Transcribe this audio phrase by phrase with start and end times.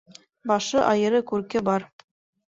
[0.51, 1.85] Башы айыры күрке бар